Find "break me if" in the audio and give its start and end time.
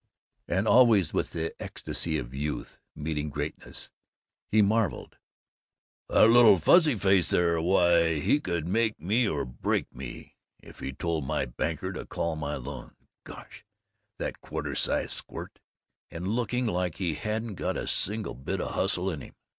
9.45-10.79